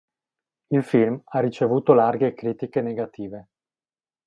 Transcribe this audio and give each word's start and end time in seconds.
Il 0.69 0.81
film 0.83 1.21
ha 1.25 1.39
ricevuto 1.41 1.93
larghe 1.93 2.33
critiche 2.33 2.81
negative. 2.81 3.49